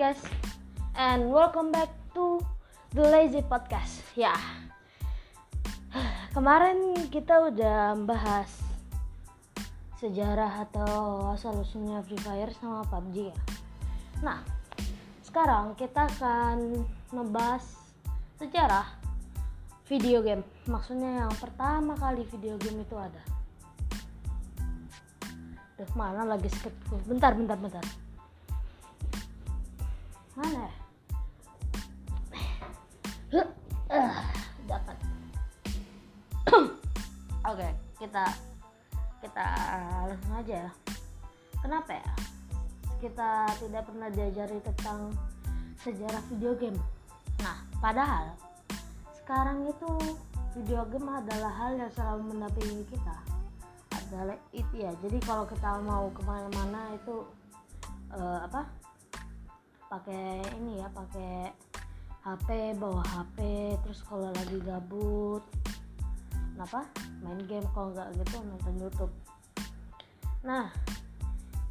guys, 0.00 0.24
and 0.96 1.28
welcome 1.28 1.68
back 1.68 1.92
to 2.16 2.40
the 2.96 3.04
Lazy 3.04 3.44
Podcast. 3.44 4.00
Ya, 4.16 4.32
kemarin 6.34 6.96
kita 7.12 7.52
udah 7.52 8.00
bahas 8.08 8.48
sejarah 10.00 10.64
atau 10.64 11.28
asal 11.36 11.52
usulnya 11.60 12.00
Free 12.00 12.16
Fire 12.16 12.48
sama 12.56 12.80
PUBG 12.88 13.28
ya. 13.28 13.36
Nah, 14.24 14.40
sekarang 15.20 15.76
kita 15.76 16.08
akan 16.16 16.80
membahas 17.12 17.68
sejarah 18.40 18.88
video 19.84 20.24
game. 20.24 20.40
Maksudnya 20.64 21.28
yang 21.28 21.34
pertama 21.36 21.92
kali 22.00 22.24
video 22.32 22.56
game 22.56 22.88
itu 22.88 22.96
ada. 22.96 23.20
Duh, 25.76 25.92
mana 25.92 26.24
lagi 26.24 26.48
skip? 26.48 26.72
Bentar, 27.04 27.36
bentar, 27.36 27.60
bentar 27.60 27.84
mana 30.40 30.60
ya? 30.64 30.72
Dapat. 34.64 34.96
Oke 37.44 37.68
kita 38.00 38.24
kita 39.20 39.46
langsung 40.08 40.34
aja 40.40 40.54
ya. 40.64 40.70
Kenapa 41.60 41.92
ya? 41.92 42.08
Kita 43.04 43.30
tidak 43.60 43.82
pernah 43.84 44.08
diajari 44.08 44.58
tentang 44.64 45.12
sejarah 45.84 46.24
video 46.32 46.56
game. 46.56 46.80
Nah 47.44 47.60
padahal 47.84 48.32
sekarang 49.20 49.68
itu 49.68 50.16
video 50.56 50.88
game 50.88 51.08
adalah 51.12 51.52
hal 51.52 51.76
yang 51.76 51.92
selalu 51.92 52.32
mendampingi 52.32 52.88
kita. 52.88 53.16
Adalah 53.92 54.40
itu 54.56 54.74
ya. 54.80 54.92
Jadi 55.04 55.20
kalau 55.20 55.44
kita 55.44 55.84
mau 55.84 56.08
ke 56.16 56.24
mana-mana 56.24 56.96
itu 56.96 57.28
uh, 58.16 58.40
apa 58.48 58.79
pakai 59.90 60.38
ini 60.62 60.78
ya 60.78 60.86
pakai 60.94 61.50
HP 62.22 62.78
bawa 62.78 63.02
HP 63.02 63.38
terus 63.82 64.06
kalau 64.06 64.30
lagi 64.30 64.62
gabut 64.62 65.42
kenapa? 66.54 66.86
Main 67.26 67.42
game 67.50 67.66
kalau 67.74 67.90
nggak 67.90 68.14
gitu 68.22 68.38
nonton 68.46 68.74
YouTube. 68.78 69.14
Nah 70.46 70.70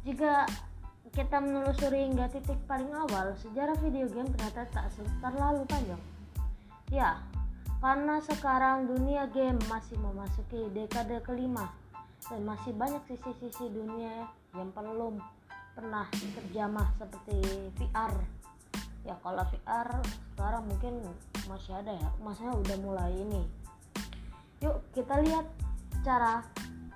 jika 0.04 0.44
kita 1.16 1.40
menelusuri 1.40 2.12
hingga 2.12 2.28
titik 2.28 2.60
paling 2.68 2.92
awal 2.92 3.32
sejarah 3.40 3.74
video 3.80 4.04
game 4.12 4.28
ternyata 4.36 4.68
tak 4.68 4.92
terlalu 5.24 5.64
panjang. 5.64 6.02
Ya 6.92 7.24
karena 7.80 8.20
sekarang 8.20 8.84
dunia 8.84 9.32
game 9.32 9.56
masih 9.72 9.96
memasuki 9.96 10.68
dekade 10.76 11.24
kelima 11.24 11.72
dan 12.28 12.44
masih 12.44 12.76
banyak 12.76 13.00
sisi-sisi 13.08 13.72
dunia 13.72 14.28
yang 14.52 14.68
belum 14.76 15.16
pernah 15.74 16.06
terjamah 16.12 16.88
seperti 16.98 17.38
VR 17.78 18.40
ya 19.04 19.16
kalau 19.24 19.44
VR 19.48 19.88
sekarang 20.36 20.68
mungkin 20.68 21.00
masih 21.48 21.72
ada 21.76 21.92
ya. 21.96 22.08
Masanya 22.20 22.54
udah 22.56 22.76
mulai 22.80 23.12
ini. 23.16 23.42
Yuk 24.60 24.84
kita 24.92 25.18
lihat 25.24 25.48
cara 26.04 26.44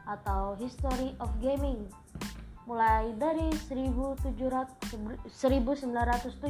atau 0.05 0.55
history 0.61 1.17
of 1.20 1.33
gaming. 1.41 1.89
Mulai 2.64 3.12
dari 3.20 3.52
1700, 3.69 4.33
1975 5.28 6.41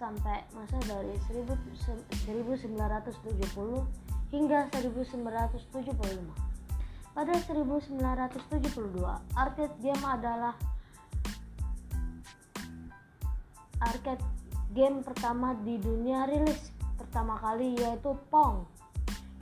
sampai 0.00 0.38
masa 0.56 0.78
dari 0.88 1.12
1970 1.28 3.12
hingga 4.32 4.72
1975 4.72 6.52
pada 7.12 7.36
1972 7.36 9.04
arcade 9.36 9.76
game 9.84 10.00
adalah 10.08 10.56
arcade 13.82 14.22
game 14.72 15.02
pertama 15.04 15.52
di 15.60 15.76
dunia 15.76 16.24
rilis 16.30 16.72
pertama 16.96 17.36
kali 17.42 17.76
yaitu 17.76 18.14
Pong. 18.30 18.64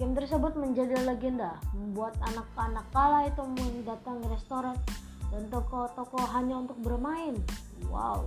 Game 0.00 0.16
tersebut 0.16 0.56
menjadi 0.56 0.96
legenda, 1.04 1.60
membuat 1.76 2.16
anak-anak 2.24 2.88
kala 2.88 3.28
itu 3.28 3.44
mendatangi 3.44 4.26
restoran 4.32 4.76
dan 5.28 5.44
toko-toko 5.52 6.18
hanya 6.32 6.64
untuk 6.64 6.80
bermain. 6.80 7.36
Wow. 7.92 8.26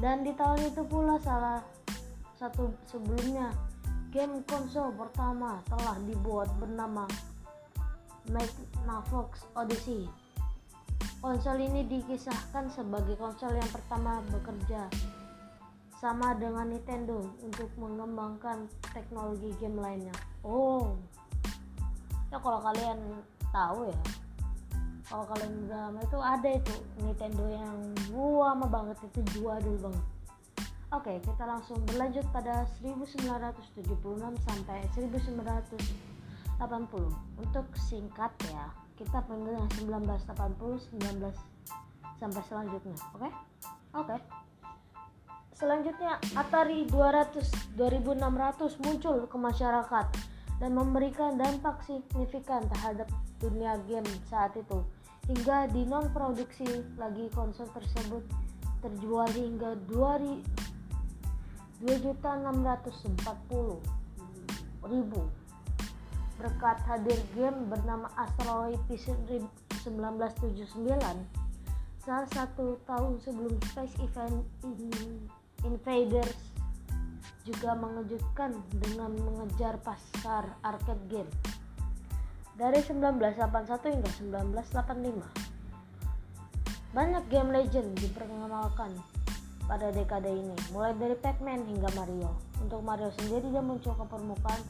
Dan 0.00 0.24
di 0.24 0.32
tahun 0.32 0.72
itu 0.72 0.82
pula 0.88 1.20
salah 1.20 1.60
satu 2.40 2.72
sebelumnya 2.88 3.52
game 4.08 4.40
konsol 4.48 4.94
pertama 4.96 5.60
telah 5.68 6.00
dibuat 6.08 6.48
bernama 6.56 7.04
Magnavox 8.32 9.44
Odyssey 9.52 10.08
Konsol 11.18 11.66
ini 11.66 11.82
dikisahkan 11.82 12.70
sebagai 12.70 13.18
konsol 13.18 13.50
yang 13.58 13.66
pertama 13.74 14.22
bekerja 14.30 14.86
sama 15.98 16.30
dengan 16.38 16.70
Nintendo 16.70 17.18
untuk 17.42 17.66
mengembangkan 17.74 18.70
teknologi 18.94 19.50
game 19.58 19.82
lainnya. 19.82 20.14
Oh, 20.46 20.94
ya 22.30 22.38
kalau 22.38 22.62
kalian 22.62 23.18
tahu 23.50 23.90
ya, 23.90 23.98
kalau 25.10 25.26
kalian 25.34 25.66
udah 25.66 25.90
itu 26.06 26.18
ada 26.22 26.48
itu 26.54 26.74
Nintendo 27.02 27.44
yang 27.50 27.74
lama 28.14 28.66
banget 28.70 29.02
itu 29.10 29.18
dulu 29.34 29.50
banget. 29.90 30.06
Oke, 30.88 31.20
kita 31.20 31.44
langsung 31.44 31.82
berlanjut 31.84 32.24
pada 32.32 32.64
1976 32.80 34.38
sampai 34.46 34.86
1980. 34.94 35.82
Untuk 37.36 37.66
singkat 37.76 38.32
ya, 38.48 38.72
kita 38.98 39.22
pengen 39.30 39.62
1980 39.78 40.98
19 40.98 41.30
sampai 42.18 42.42
selanjutnya 42.50 42.98
oke 43.14 43.22
okay? 43.22 43.30
oke 43.94 44.10
okay. 44.10 44.18
selanjutnya 45.54 46.18
Atari 46.34 46.82
200 46.90 47.78
2600 47.78 48.82
muncul 48.82 49.30
ke 49.30 49.36
masyarakat 49.38 50.06
dan 50.58 50.74
memberikan 50.74 51.38
dampak 51.38 51.78
signifikan 51.86 52.66
terhadap 52.74 53.06
dunia 53.38 53.78
game 53.86 54.10
saat 54.26 54.58
itu 54.58 54.82
hingga 55.30 55.70
di 55.70 55.86
non 55.86 56.10
produksi 56.10 56.66
lagi 56.98 57.30
konsol 57.30 57.70
tersebut 57.70 58.26
terjual 58.82 59.30
hingga 59.30 59.78
2 59.86 61.86
2.640 61.86 63.78
ribu 64.90 65.22
berkat 66.38 66.78
hadir 66.86 67.18
game 67.34 67.66
bernama 67.66 68.06
Asteroid 68.14 68.78
Peace 68.86 69.10
1979 69.10 70.70
salah 72.08 72.30
satu 72.30 72.78
tahun 72.86 73.18
sebelum 73.20 73.58
Space 73.68 73.98
Event 74.00 74.46
Invaders 75.66 76.38
juga 77.42 77.74
mengejutkan 77.74 78.54
dengan 78.70 79.12
mengejar 79.18 79.76
pasar 79.82 80.56
arcade 80.62 81.04
game. 81.10 81.30
Dari 82.54 82.80
1981 82.86 83.98
hingga 83.98 84.10
1985 84.62 85.48
banyak 86.96 87.24
game 87.28 87.50
legend 87.52 87.92
diperkenalkan 88.00 88.96
pada 89.68 89.92
dekade 89.92 90.32
ini. 90.32 90.56
Mulai 90.72 90.96
dari 90.96 91.12
Pac-Man 91.12 91.68
hingga 91.68 91.92
Mario. 91.92 92.32
Untuk 92.64 92.80
Mario 92.80 93.12
sendiri 93.20 93.52
dia 93.52 93.60
muncul 93.60 93.92
ke 93.92 94.04
permukaan 94.08 94.64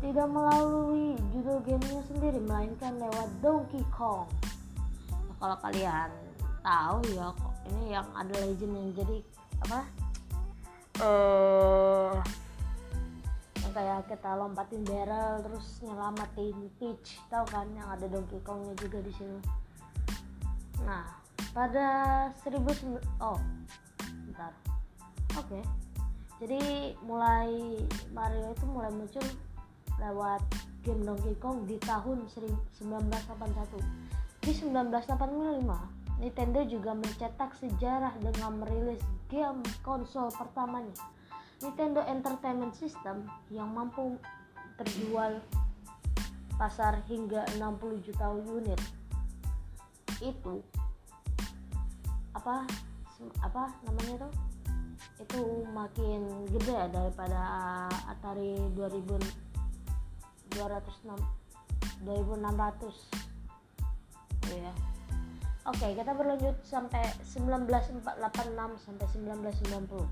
tidak 0.00 0.28
melalui 0.32 1.12
judul 1.36 1.60
gamenya 1.60 2.00
sendiri 2.08 2.40
melainkan 2.40 2.96
lewat 2.96 3.28
Donkey 3.44 3.84
Kong. 3.92 4.24
Nah, 5.12 5.36
kalau 5.36 5.56
kalian 5.60 6.10
tahu 6.64 6.96
ya 7.12 7.28
kok 7.36 7.54
ini 7.68 7.84
yang 7.92 8.08
ada 8.16 8.34
legend 8.40 8.72
yang 8.72 8.90
jadi 8.96 9.18
apa? 9.60 9.80
Uh, 11.00 12.12
yang 13.60 13.72
kayak 13.76 14.00
kita 14.08 14.30
lompatin 14.36 14.82
barrel 14.88 15.44
terus 15.44 15.80
nyelamatin 15.84 16.56
Peach 16.80 17.20
tahu 17.28 17.44
kan 17.52 17.68
yang 17.76 17.88
ada 17.92 18.08
Donkey 18.08 18.40
Kongnya 18.40 18.72
juga 18.80 19.04
di 19.04 19.12
sini. 19.12 19.40
Nah 20.80 21.04
pada 21.52 21.88
1000 22.40 22.56
oh 23.20 23.40
bentar. 24.32 24.52
Oke. 25.36 25.60
Okay. 25.60 25.62
jadi 26.40 26.60
mulai 27.04 27.84
Mario 28.16 28.56
itu 28.56 28.64
mulai 28.64 28.88
muncul 28.96 29.22
lewat 30.00 30.40
game 30.80 31.04
Donkey 31.04 31.36
Kong 31.36 31.68
di 31.68 31.76
tahun 31.78 32.24
1981. 32.26 33.78
Di 34.40 34.52
1985, 34.56 36.20
Nintendo 36.20 36.60
juga 36.64 36.92
mencetak 36.96 37.56
sejarah 37.60 38.16
dengan 38.20 38.60
merilis 38.60 39.00
game 39.28 39.60
konsol 39.84 40.32
pertamanya, 40.32 40.96
Nintendo 41.60 42.00
Entertainment 42.08 42.72
System 42.76 43.28
yang 43.52 43.68
mampu 43.72 44.16
terjual 44.80 45.44
pasar 46.56 47.00
hingga 47.08 47.44
60 47.56 48.04
juta 48.04 48.32
unit. 48.32 48.80
Itu 50.20 50.64
apa 52.36 52.64
apa 53.44 53.64
namanya 53.84 54.28
tuh? 54.28 54.32
Itu 55.20 55.40
makin 55.72 56.48
gede 56.48 56.88
daripada 56.92 57.40
Atari 58.08 58.56
2000 58.72 59.49
2600 60.54 61.18
ya 64.50 64.74
Oke, 65.68 65.92
kita 65.92 66.16
berlanjut 66.16 66.56
sampai 66.64 67.04
1986 67.20 68.00
sampai 68.80 69.06
1990. 69.12 70.08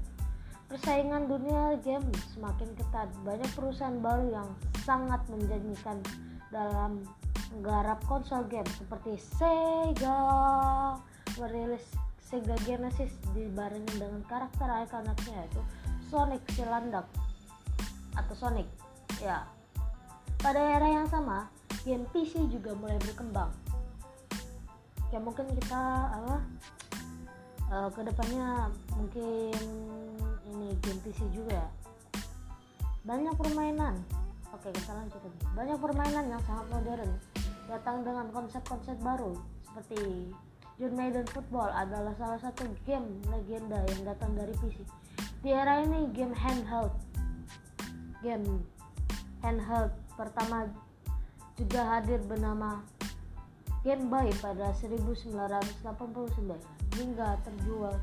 Persaingan 0.68 1.24
dunia 1.24 1.80
game 1.80 2.04
semakin 2.36 2.68
ketat. 2.76 3.08
Banyak 3.24 3.48
perusahaan 3.56 3.96
baru 3.96 4.28
yang 4.28 4.48
sangat 4.84 5.24
menjanjikan 5.32 6.04
dalam 6.52 7.00
menggarap 7.56 7.96
konsol 8.04 8.44
game 8.46 8.68
seperti 8.76 9.16
Sega 9.16 10.20
merilis 11.40 11.96
Sega 12.20 12.54
Genesis 12.68 13.16
dibarengi 13.32 13.96
dengan 13.96 14.20
karakter 14.28 14.68
ikoniknya 14.84 15.48
yaitu 15.48 15.64
Sonic 16.12 16.44
Silandak 16.52 17.08
atau 18.12 18.34
Sonic. 18.36 18.68
Ya. 19.24 19.48
Pada 20.38 20.62
era 20.62 20.86
yang 20.86 21.06
sama, 21.10 21.50
game 21.82 22.06
PC 22.14 22.46
juga 22.46 22.70
mulai 22.78 22.94
berkembang. 23.02 23.50
Ya 25.10 25.18
mungkin 25.18 25.50
kita 25.56 25.82
apa 26.14 26.36
uh, 27.74 27.88
ke 27.90 28.06
depannya 28.06 28.70
mungkin 28.94 29.56
ini 30.46 30.78
game 30.78 31.00
PC 31.02 31.26
juga 31.34 31.58
ya. 31.58 31.68
Banyak 33.02 33.34
permainan. 33.34 33.98
Oke 34.54 34.70
kita 34.70 34.94
lanjut 34.94 35.18
lagi. 35.18 35.40
Banyak 35.58 35.78
permainan 35.82 36.24
yang 36.30 36.42
sangat 36.46 36.66
modern 36.70 37.10
datang 37.66 38.06
dengan 38.06 38.30
konsep-konsep 38.30 38.94
baru. 39.02 39.34
Seperti 39.66 40.30
John 40.78 40.94
Maiden 40.94 41.26
Football 41.34 41.74
adalah 41.74 42.14
salah 42.14 42.38
satu 42.38 42.70
game 42.86 43.18
legenda 43.26 43.82
yang 43.90 44.06
datang 44.06 44.38
dari 44.38 44.54
PC 44.62 44.86
di 45.42 45.50
era 45.50 45.82
ini 45.82 46.10
game 46.14 46.34
handheld. 46.34 46.94
Game 48.22 48.62
handheld 49.42 49.90
pertama 50.18 50.66
juga 51.54 51.86
hadir 51.86 52.18
bernama 52.26 52.82
Game 53.86 54.10
Boy 54.10 54.34
pada 54.42 54.74
1989 54.74 56.58
hingga 56.98 57.38
terjual 57.46 57.94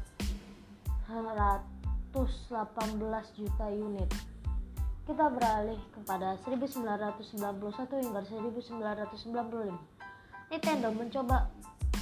118 1.12 2.16
juta 3.36 3.66
unit. 3.68 4.08
Kita 5.04 5.28
beralih 5.30 5.78
kepada 5.92 6.40
1991 6.48 8.08
hingga 8.08 8.24
1995. 8.24 9.76
Nintendo 10.50 10.88
mencoba 10.96 11.52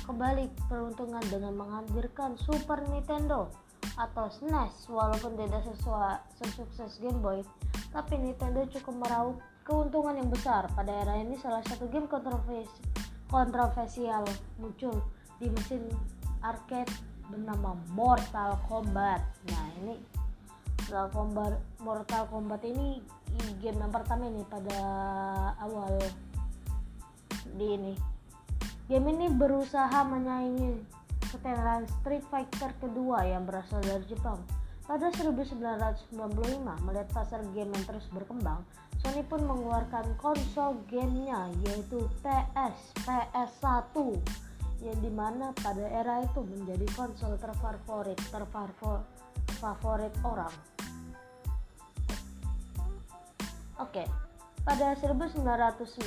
kembali 0.06 0.46
peruntungan 0.70 1.26
dengan 1.28 1.58
menghadirkan 1.58 2.38
Super 2.38 2.86
Nintendo 2.86 3.50
atau 3.98 4.30
SNES 4.30 4.88
walaupun 4.88 5.36
tidak 5.36 5.66
sesuai 5.74 6.22
sesukses 6.40 7.02
Game 7.02 7.20
Boy 7.20 7.44
tapi 7.94 8.18
Nintendo 8.18 8.66
cukup 8.74 8.96
meraup 9.06 9.38
keuntungan 9.64 10.20
yang 10.20 10.28
besar 10.28 10.68
pada 10.76 10.92
era 10.92 11.16
ini 11.16 11.40
salah 11.40 11.64
satu 11.64 11.88
game 11.88 12.08
kontroversi 12.12 12.84
kontroversial 13.32 14.28
muncul 14.60 15.02
di 15.40 15.48
mesin 15.50 15.88
arcade 16.44 16.92
bernama 17.32 17.74
Mortal 17.96 18.60
Kombat. 18.68 19.24
Nah 19.50 19.66
ini 19.82 19.96
Mortal 20.84 21.08
Kombat, 21.10 21.54
Mortal 21.80 22.24
Kombat 22.28 22.62
ini 22.68 23.00
game 23.64 23.80
yang 23.80 23.90
pertama 23.90 24.28
ini 24.28 24.44
pada 24.46 24.78
awal 25.64 25.98
di 27.56 27.68
ini. 27.74 27.94
Game 28.92 29.08
ini 29.10 29.32
berusaha 29.32 30.04
menyaingi 30.04 30.84
ketenaran 31.32 31.88
Street 31.88 32.22
Fighter 32.28 32.76
kedua 32.78 33.24
yang 33.26 33.48
berasal 33.48 33.80
dari 33.82 34.04
Jepang. 34.06 34.38
Pada 34.84 35.08
1995, 35.16 36.12
melihat 36.84 37.08
pasar 37.16 37.40
game 37.56 37.72
yang 37.72 37.86
terus 37.88 38.04
berkembang, 38.12 38.68
Sony 39.00 39.24
pun 39.24 39.40
mengeluarkan 39.48 40.16
konsol 40.20 40.76
gamenya 40.92 41.48
yaitu 41.64 42.04
PS 42.20 42.92
PS1 43.08 43.96
yang 44.84 45.00
di 45.00 45.12
mana 45.12 45.56
pada 45.64 45.88
era 45.88 46.20
itu 46.24 46.44
menjadi 46.44 46.84
konsol 47.00 47.40
terfavorit 47.40 48.20
terfavorit 49.48 50.14
orang. 50.24 50.52
Oke, 53.80 54.04
pada 54.68 54.96
1996 55.00 56.04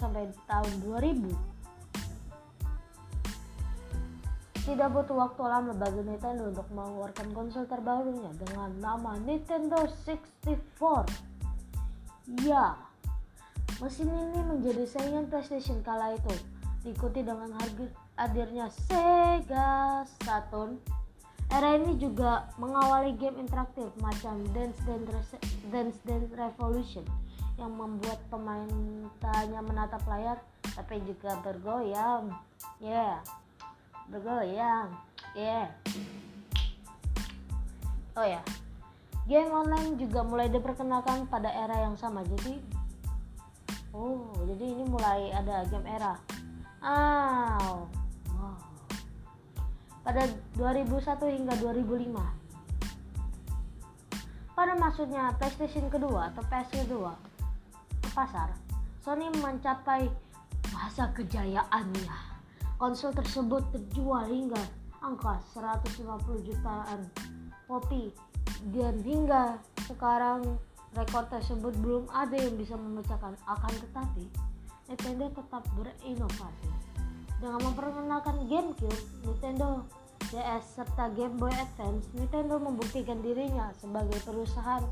sampai 0.00 0.28
tahun 0.48 0.72
2000 0.84 1.55
tidak 4.66 4.90
butuh 4.90 5.14
waktu 5.14 5.42
lama 5.46 5.72
bagi 5.78 6.02
Nintendo 6.02 6.50
untuk 6.50 6.66
mengeluarkan 6.74 7.30
konsol 7.30 7.70
terbarunya 7.70 8.34
dengan 8.34 8.74
nama 8.82 9.14
Nintendo 9.22 9.86
64 9.86 11.06
Ya, 12.42 12.74
mesin 13.78 14.10
ini 14.10 14.42
menjadi 14.42 14.82
saingan 14.82 15.30
PlayStation 15.30 15.78
kala 15.86 16.18
itu, 16.18 16.34
diikuti 16.82 17.22
dengan 17.22 17.54
harga 17.54 17.86
hadirnya 18.18 18.66
Sega 18.74 20.02
Saturn. 20.26 20.82
Era 21.46 21.78
ini 21.78 21.94
juga 21.94 22.50
mengawali 22.58 23.14
game 23.14 23.38
interaktif 23.38 23.86
macam 24.02 24.42
Dance 24.50 24.82
Dance, 24.82 25.38
Dance 25.70 26.02
Dance 26.02 26.34
Revolution 26.34 27.06
yang 27.54 27.70
membuat 27.70 28.18
pemain 28.26 28.66
tanya 29.22 29.62
menatap 29.62 30.02
layar 30.10 30.42
tapi 30.74 30.98
juga 31.06 31.38
bergoyang. 31.46 32.34
Ya, 32.82 33.22
yeah. 33.22 33.45
Bergoyang. 34.10 34.90
Ya. 35.32 35.66
Yeah. 35.66 35.68
Oh 38.16 38.24
ya, 38.24 38.40
yeah 38.40 38.44
game 39.26 39.50
online 39.50 39.98
juga 39.98 40.22
mulai 40.22 40.46
diperkenalkan 40.46 41.26
pada 41.26 41.50
era 41.50 41.82
yang 41.82 41.98
sama 41.98 42.22
jadi 42.22 42.62
oh 43.90 44.30
jadi 44.46 44.64
ini 44.70 44.86
mulai 44.86 45.34
ada 45.34 45.66
game 45.66 45.82
era 45.90 46.14
ah 46.78 47.82
wow. 48.30 48.54
pada 50.06 50.30
2001 50.54 51.42
hingga 51.42 51.58
2005 51.58 52.14
pada 54.54 54.72
maksudnya 54.78 55.34
PlayStation 55.42 55.90
kedua 55.90 56.30
atau 56.30 56.46
PS 56.46 56.86
kedua 56.86 57.18
ke 57.98 58.08
pasar 58.14 58.54
Sony 59.02 59.26
mencapai 59.42 60.06
masa 60.70 61.10
kejayaannya 61.10 62.25
konsol 62.76 63.12
tersebut 63.12 63.64
terjual 63.72 64.24
hingga 64.28 64.60
angka 65.00 65.40
150 65.56 66.48
jutaan 66.48 67.00
kopi. 67.68 68.12
Dan 68.72 69.02
hingga 69.02 69.60
sekarang 69.84 70.56
rekor 70.96 71.28
tersebut 71.28 71.76
belum 71.82 72.08
ada 72.12 72.36
yang 72.36 72.56
bisa 72.56 72.78
memecahkan. 72.78 73.36
Akan 73.44 73.72
tetapi 73.76 74.24
Nintendo 74.86 75.26
tetap 75.34 75.62
berinovasi. 75.74 76.70
Dengan 77.36 77.60
memperkenalkan 77.68 78.48
GameCube, 78.48 79.02
Nintendo 79.28 79.84
DS 80.32 80.80
serta 80.80 81.12
Game 81.12 81.36
Boy 81.36 81.52
Advance, 81.52 82.08
Nintendo 82.16 82.56
membuktikan 82.56 83.20
dirinya 83.20 83.70
sebagai 83.76 84.16
perusahaan 84.24 84.82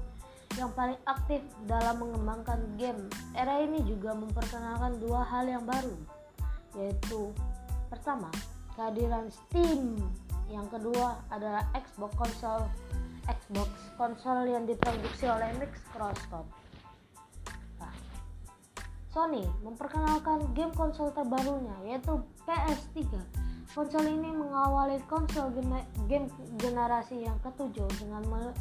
yang 0.55 0.71
paling 0.76 1.00
aktif 1.09 1.43
dalam 1.67 1.99
mengembangkan 1.99 2.61
game. 2.79 3.11
Era 3.35 3.59
ini 3.64 3.83
juga 3.83 4.14
memperkenalkan 4.14 5.03
dua 5.03 5.26
hal 5.26 5.49
yang 5.50 5.64
baru, 5.67 5.97
yaitu 6.79 7.35
pertama, 7.95 8.27
kehadiran 8.75 9.31
Steam, 9.31 10.03
yang 10.51 10.67
kedua 10.67 11.23
adalah 11.31 11.63
Xbox 11.79 12.11
Console 12.19 12.67
Xbox 13.25 13.71
konsol 13.97 14.45
yang 14.53 14.69
diproduksi 14.69 15.25
oleh 15.25 15.49
Microsoft. 15.57 16.51
Nah, 17.81 17.95
Sony 19.09 19.49
memperkenalkan 19.65 20.53
game 20.53 20.75
konsol 20.77 21.09
terbarunya 21.17 21.73
yaitu 21.89 22.21
PS3. 22.45 23.17
Konsol 23.73 24.05
ini 24.07 24.31
mengawali 24.31 25.01
konsol 25.09 25.51
game, 26.07 26.29
generasi 26.61 27.25
yang 27.25 27.35
ketujuh 27.43 27.89
dengan 27.99 28.53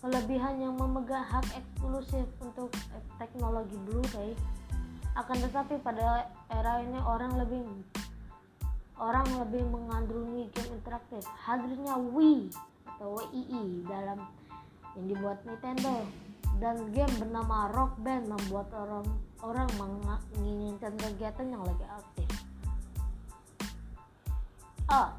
kelebihan 0.00 0.58
yang 0.58 0.74
memegang 0.74 1.22
hak 1.22 1.44
eksklusif 1.54 2.26
untuk 2.40 2.72
teknologi 3.20 3.76
Blu-ray. 3.84 4.32
Akan 5.16 5.38
tetapi 5.38 5.80
pada 5.80 6.28
era 6.50 6.82
ini 6.82 6.98
orang 7.04 7.36
lebih 7.36 7.62
orang 8.96 9.28
lebih 9.44 9.64
mengandungi 9.68 10.48
game 10.52 10.72
interaktif. 10.72 11.22
Hadirnya 11.44 12.00
Wii 12.16 12.48
atau 12.96 13.20
WII 13.20 13.84
dalam 13.84 14.24
yang 14.96 15.06
dibuat 15.12 15.38
Nintendo 15.44 16.00
dan 16.56 16.88
game 16.96 17.12
bernama 17.20 17.68
Rock 17.76 18.00
Band 18.00 18.32
membuat 18.32 18.72
orang 18.72 19.04
orang 19.44 19.68
menginginkan 20.32 20.96
kegiatan 20.96 21.52
yang 21.52 21.60
lagi 21.60 21.84
aktif. 21.84 22.28
Ah, 24.88 25.12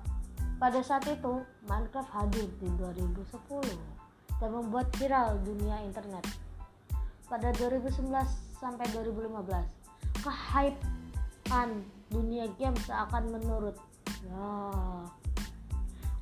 pada 0.57 0.81
saat 0.81 1.05
itu 1.05 1.45
Minecraft 1.69 2.09
hadir 2.17 2.49
di 2.57 2.67
2010 2.81 3.77
dan 4.41 4.49
membuat 4.49 4.89
viral 4.97 5.37
dunia 5.45 5.85
internet. 5.85 6.25
Pada 7.29 7.53
2011 7.53 8.25
sampai 8.57 8.87
2015, 8.95 9.67
kehypean 10.25 11.85
dunia 12.11 12.47
game 12.55 12.77
seakan 12.83 13.31
menurut. 13.31 13.75
Ya, 14.27 14.47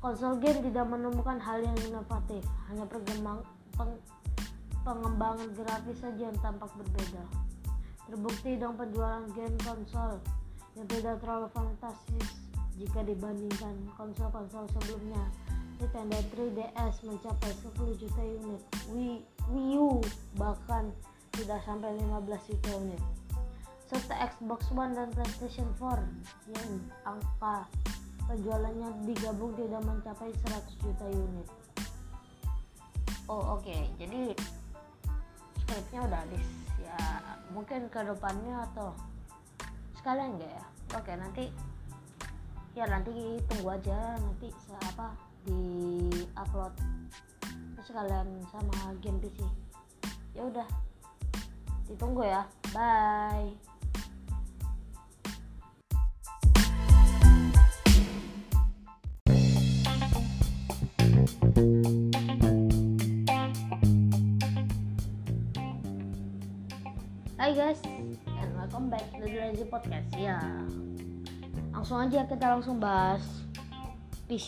Konsol 0.06 0.38
game 0.38 0.62
tidak 0.62 0.86
menemukan 0.86 1.34
hal 1.42 1.66
yang 1.66 1.74
inovatif, 1.82 2.44
hanya 2.70 2.86
perkembang, 2.86 3.42
peng, 3.74 3.90
pengembangan 4.86 5.50
grafis 5.56 5.98
saja 5.98 6.30
yang 6.30 6.38
tampak 6.38 6.70
berbeda. 6.78 7.26
Terbukti 8.06 8.54
dengan 8.54 8.78
penjualan 8.78 9.26
game 9.34 9.56
konsol 9.66 10.22
yang 10.78 10.86
tidak 10.86 11.18
terlalu 11.18 11.50
fantastis 11.50 12.38
jika 12.78 13.02
dibandingkan 13.02 13.74
konsol-konsol 13.98 14.70
sebelumnya. 14.78 15.26
Nintendo 15.82 16.22
3DS 16.32 17.02
mencapai 17.02 17.52
10 17.52 18.00
juta 18.00 18.22
unit, 18.22 18.62
Wii, 18.94 19.26
Wii 19.50 19.74
U 19.74 20.00
bahkan 20.38 20.94
tidak 21.34 21.60
sampai 21.66 21.98
15 21.98 22.48
juta 22.48 22.70
unit. 22.78 23.02
Serta 23.86 24.18
Xbox 24.34 24.66
One 24.74 24.98
dan 24.98 25.14
PlayStation 25.14 25.70
4 25.78 26.50
yang 26.50 26.70
angka 27.06 27.70
penjualannya 28.26 29.06
digabung 29.06 29.54
tidak 29.54 29.78
mencapai 29.86 30.34
100 30.34 30.82
juta 30.82 31.06
unit. 31.06 31.46
Oh 33.30 33.58
oke, 33.58 33.62
okay. 33.62 33.86
jadi 33.94 34.34
skripnya 35.62 36.02
udah 36.02 36.18
habis. 36.26 36.46
Ya 36.82 36.98
mungkin 37.54 37.86
ke 37.86 38.00
depannya 38.02 38.66
atau 38.70 38.90
sekalian 40.02 40.34
enggak 40.34 40.50
ya? 40.50 40.64
Oke 40.98 41.02
okay, 41.06 41.14
nanti 41.18 41.44
ya 42.74 42.90
nanti 42.90 43.38
tunggu 43.46 43.70
aja. 43.70 44.18
Nanti 44.18 44.50
apa 44.82 45.14
di 45.46 45.62
upload 46.34 46.74
terus 47.78 47.94
kalian 47.94 48.26
sama 48.50 48.98
game 48.98 49.22
PC 49.22 49.46
ya 50.34 50.42
udah 50.42 50.66
ditunggu 51.86 52.26
ya. 52.26 52.42
Bye 52.74 53.75
Hai 61.26 61.34
guys, 67.50 67.82
and 68.30 68.50
welcome 68.54 68.86
back 68.86 69.02
to 69.10 69.26
the 69.26 69.34
Lazy 69.34 69.66
Podcast 69.66 70.06
ya. 70.14 70.38
Langsung 71.74 71.98
aja 71.98 72.30
kita 72.30 72.46
langsung 72.46 72.78
bahas 72.78 73.26
PC 74.30 74.46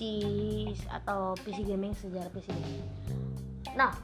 atau 0.87 1.35
PC 1.43 1.67
gaming 1.67 1.99
sejarah 1.99 2.31
PC 2.31 2.47
gaming. 2.55 2.87
Nah, 3.75 3.99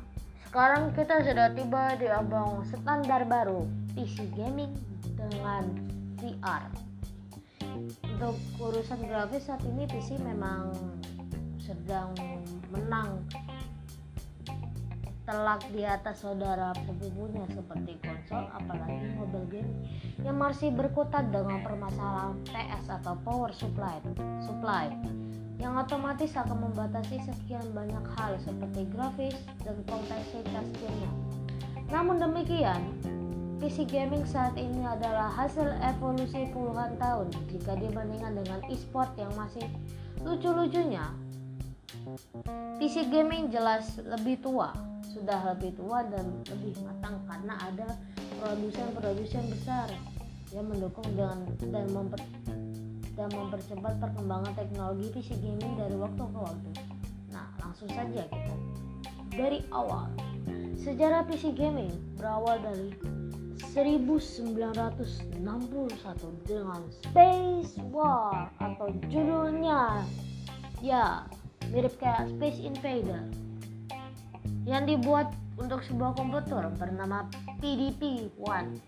sekarang 0.50 0.90
kita 0.99 1.23
sudah 1.23 1.54
tiba 1.54 1.95
di 1.95 2.11
abang 2.11 2.66
standar 2.66 3.23
baru 3.23 3.71
PC 3.95 4.35
gaming 4.35 4.75
dengan 5.14 5.78
VR. 6.19 6.75
Untuk 8.02 8.35
urusan 8.59 8.99
grafis 9.07 9.47
saat 9.47 9.62
ini 9.62 9.87
PC 9.87 10.19
memang 10.19 10.75
sedang 11.64 12.12
menang 12.75 13.23
telak 15.25 15.64
di 15.73 15.81
atas 15.88 16.21
saudara 16.21 16.76
sepupunya 16.85 17.49
seperti 17.49 17.97
konsol 18.04 18.45
apalagi 18.52 19.09
mobile 19.16 19.49
game 19.49 19.73
yang 20.21 20.37
masih 20.37 20.69
berkutat 20.69 21.33
dengan 21.33 21.64
permasalahan 21.64 22.37
PS 22.45 22.93
atau 23.00 23.16
power 23.25 23.49
supply 23.57 23.97
supply 24.45 24.93
yang 25.57 25.81
otomatis 25.81 26.37
akan 26.37 26.69
membatasi 26.69 27.25
sekian 27.25 27.64
banyak 27.73 28.04
hal 28.21 28.37
seperti 28.43 28.85
grafis 28.93 29.38
dan 29.64 29.81
kompleksitas 29.88 30.66
gamenya. 30.76 31.11
Namun 31.88 32.21
demikian, 32.21 32.83
PC 33.64 33.88
gaming 33.88 34.28
saat 34.28 34.59
ini 34.61 34.85
adalah 34.85 35.33
hasil 35.33 35.64
evolusi 35.81 36.52
puluhan 36.52 37.00
tahun 37.00 37.33
jika 37.49 37.81
dibandingkan 37.81 38.45
dengan 38.45 38.61
e-sport 38.69 39.14
yang 39.16 39.33
masih 39.40 39.64
lucu-lucunya. 40.21 41.07
PC 42.78 43.11
gaming 43.11 43.50
jelas 43.50 43.99
lebih 44.02 44.38
tua, 44.42 44.71
sudah 45.14 45.54
lebih 45.54 45.75
tua 45.78 46.02
dan 46.06 46.42
lebih 46.50 46.75
matang 46.87 47.18
karena 47.26 47.54
ada 47.59 47.88
produsen-produsen 48.42 49.47
besar 49.50 49.88
yang 50.54 50.71
mendukung 50.71 51.06
dengan 51.14 51.42
dan 51.71 51.87
memper, 51.90 52.21
dan 53.14 53.28
mempercepat 53.30 53.99
perkembangan 53.99 54.52
teknologi 54.54 55.06
PC 55.14 55.38
gaming 55.42 55.75
dari 55.78 55.97
waktu 55.99 56.23
ke 56.23 56.38
waktu. 56.38 56.71
Nah, 57.35 57.47
langsung 57.62 57.90
saja 57.90 58.23
kita 58.30 58.54
dari 59.35 59.62
awal. 59.75 60.11
Sejarah 60.78 61.26
PC 61.26 61.56
gaming 61.56 61.90
berawal 62.18 62.61
dari 62.62 62.94
1961 63.75 65.35
dengan 66.47 66.80
Space 66.90 67.75
War 67.90 68.52
atau 68.62 68.87
judulnya 69.11 70.06
ya 70.78 71.26
mirip 71.75 71.99
kayak 71.99 72.31
Space 72.38 72.62
Invader. 72.62 73.26
Yang 74.62 74.97
dibuat 74.97 75.35
untuk 75.59 75.83
sebuah 75.83 76.14
komputer 76.14 76.71
bernama 76.78 77.26
PDP-1 77.59 78.78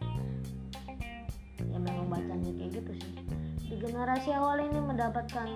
yang 1.75 1.83
memang 1.83 2.07
bacanya 2.09 2.52
kayak 2.57 2.81
gitu 2.81 2.93
sih. 3.02 3.14
Di 3.66 3.75
generasi 3.83 4.31
awal 4.33 4.62
ini 4.64 4.78
mendapatkan 4.78 5.50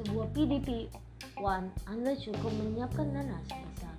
sebuah 0.00 0.32
PDP 0.32 0.88
One, 1.38 1.70
Anda 1.86 2.18
cukup 2.18 2.50
menyiapkan 2.50 3.14
dana 3.14 3.38
sebesar 3.46 3.94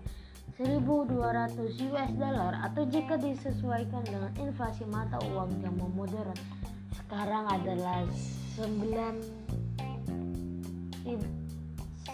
1200 0.59 1.55
US 1.87 2.11
dollar 2.19 2.51
atau 2.67 2.83
jika 2.83 3.15
disesuaikan 3.15 4.03
dengan 4.03 4.27
inflasi 4.35 4.83
mata 4.91 5.15
uang 5.31 5.55
yang 5.63 5.71
modern 5.95 6.35
sekarang 6.99 7.47
adalah 7.47 8.03
9 8.59 9.39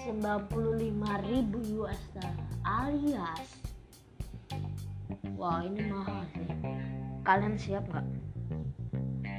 ribu 0.06 1.58
US 1.82 1.98
dollar 2.14 2.46
alias. 2.62 3.50
Wah 5.34 5.66
ini 5.66 5.82
mahal 5.90 6.22
sih. 6.38 6.46
Kalian 7.26 7.58
siap 7.58 7.90
nggak? 7.90 8.06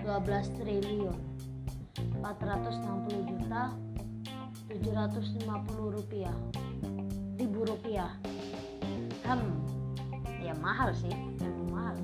12 0.03 0.59
triliun. 0.59 1.19
460 2.19 3.31
juta 3.31 3.71
750 4.67 5.95
rupiah. 5.95 6.35
Ribu 7.39 7.63
rupiah. 7.63 8.11
Hmm 9.23 9.63
ya 10.43 10.55
mahal 10.59 10.91
sih. 10.99 11.15
Memang 11.39 11.71
mahal. 11.71 11.97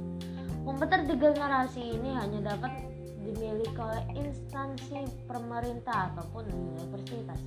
Komputer 0.63 1.03
di 1.11 1.15
generasi 1.19 1.99
ini 1.99 2.15
hanya 2.15 2.55
dapat 2.55 2.79
dimiliki 3.27 3.75
oleh 3.79 4.07
instansi 4.15 5.03
pemerintah 5.27 6.15
ataupun 6.15 6.47
universitas 6.51 7.39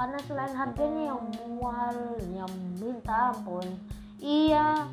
karena 0.00 0.16
selain 0.24 0.54
harganya 0.56 1.12
yang 1.12 1.22
mahal 1.60 1.96
yang 2.32 2.52
minta 2.80 3.36
ampun 3.36 3.68
ia 4.16 4.88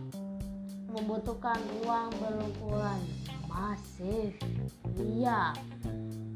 membutuhkan 0.92 1.56
uang 1.80 2.12
berukuran 2.20 3.00
masif. 3.48 4.36
Iya 5.00 5.56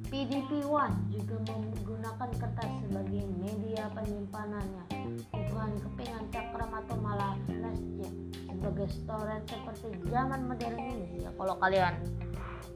PDP-1 0.08 0.88
juga 1.12 1.36
menggunakan 1.52 2.30
kertas 2.40 2.72
sebagai 2.88 3.28
media 3.44 3.92
penyimpanannya. 3.92 4.88
Bukan 5.36 5.72
kepingan 5.84 6.24
cakram 6.32 6.72
atau 6.72 6.96
malah 6.96 7.36
chip 8.00 8.12
sebagai 8.48 8.88
storage 8.88 9.52
seperti 9.52 9.88
zaman 10.08 10.48
modern 10.48 10.80
ini 10.80 11.28
ya 11.28 11.32
kalau 11.36 11.60
kalian 11.60 12.00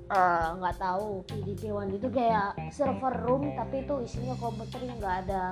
nggak 0.05 0.75
uh, 0.77 0.81
tahu 0.81 1.25
PDP-1 1.25 1.97
itu 1.97 2.07
kayak 2.13 2.53
server 2.69 3.15
room 3.25 3.57
tapi 3.57 3.81
itu 3.81 3.95
isinya 4.05 4.37
komputer 4.37 4.85
yang 4.85 4.97
nggak 5.01 5.17
ada 5.25 5.43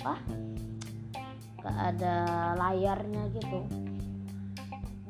apa? 0.00 0.16
Nggak 1.60 1.78
ada 1.96 2.14
layarnya 2.56 3.22
gitu. 3.36 3.60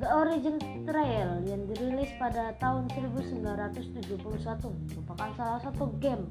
The 0.03 0.11
Origin 0.11 0.59
Trail 0.83 1.47
yang 1.47 1.71
dirilis 1.71 2.11
pada 2.19 2.51
tahun 2.59 2.91
1971 2.91 4.11
merupakan 4.91 5.31
salah 5.39 5.61
satu 5.63 5.95
game 6.03 6.27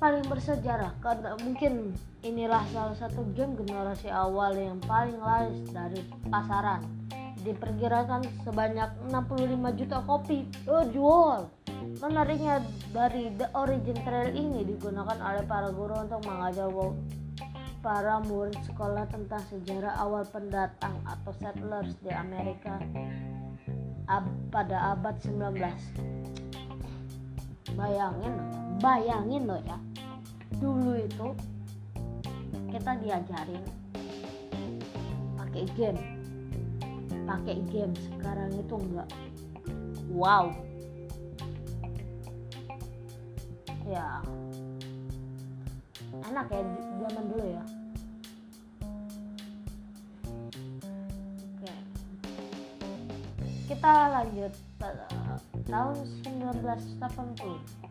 paling 0.00 0.24
bersejarah. 0.24 0.96
Karena 1.04 1.36
mungkin 1.44 1.92
inilah 2.24 2.64
salah 2.72 2.96
satu 2.96 3.28
game 3.36 3.54
generasi 3.60 4.08
awal 4.08 4.56
yang 4.56 4.80
paling 4.88 5.20
laris 5.20 5.68
dari 5.68 6.00
pasaran 6.32 6.80
diperkirakan 7.42 8.22
sebanyak 8.46 8.88
65 9.10 9.78
juta 9.78 9.98
kopi. 10.06 10.46
Terjual 10.62 11.50
menariknya 11.98 12.62
dari 12.94 13.34
The 13.34 13.50
Origin 13.58 13.98
Trail 14.06 14.30
ini 14.32 14.64
digunakan 14.64 15.18
oleh 15.18 15.44
para 15.44 15.68
guru 15.74 15.98
untuk 15.98 16.22
mengajar 16.24 16.70
para 17.82 18.22
murid 18.22 18.54
sekolah 18.62 19.10
tentang 19.10 19.42
sejarah 19.50 19.98
awal 19.98 20.22
pendatang 20.30 20.94
atau 21.02 21.34
settlers 21.34 21.98
di 21.98 22.14
Amerika 22.14 22.78
pada 24.54 24.94
abad 24.94 25.18
19 25.18 25.58
bayangin 27.74 28.34
bayangin 28.78 29.42
loh 29.50 29.58
ya. 29.66 29.78
Dulu 30.62 30.94
itu 30.94 31.34
kita 32.70 32.94
diajarin 33.02 33.64
pakai 35.34 35.66
game 35.74 36.21
pakai 37.26 37.56
game 37.70 37.94
sekarang 37.96 38.50
itu 38.56 38.74
enggak. 38.76 39.08
Wow. 40.12 40.52
Ya. 43.86 44.22
Enak 46.28 46.46
ya 46.52 46.62
zaman 47.02 47.24
dulu 47.32 47.46
ya. 47.48 47.64
Oke. 51.56 51.72
Kita 53.70 53.92
lanjut 54.12 54.52
tahun 55.72 55.96
1980 56.26 57.82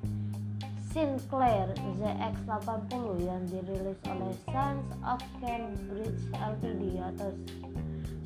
Sinclair 0.91 1.71
ZX80 2.03 3.23
yang 3.23 3.41
dirilis 3.47 3.95
oleh 4.11 4.35
Sons 4.51 4.91
of 5.07 5.23
Cambridge 5.39 6.19
Ltd 6.35 6.99
atau 6.99 7.31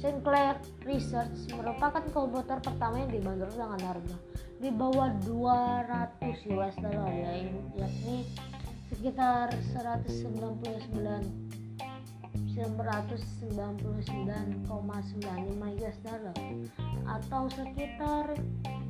Sinclair 0.06 0.62
Research 0.86 1.50
merupakan 1.58 2.06
komputer 2.14 2.62
pertama 2.62 3.02
yang 3.02 3.10
dibanderol 3.10 3.58
dengan 3.58 3.82
harga 3.90 4.18
di 4.62 4.70
bawah 4.70 5.10
200 5.26 6.46
US 6.54 6.78
dollar 6.78 7.10
ya, 7.10 7.42
yakni 7.74 8.22
sekitar 8.94 9.50
199 9.74 10.62
199,95 12.54 14.70
US 15.82 15.98
dollar 16.06 16.38
atau 17.10 17.50
sekitar 17.50 18.38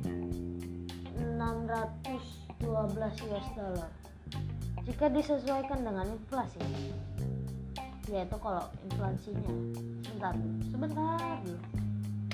600 0.04 2.60
12 2.60 3.32
US 3.32 3.48
dollar 3.56 3.88
jika 4.84 5.08
disesuaikan 5.08 5.80
dengan 5.80 6.12
inflasi 6.12 6.60
yaitu 8.12 8.36
kalau 8.38 8.62
inflasinya 8.84 9.50
sebentar 10.16 10.32
sebentar. 10.72 11.36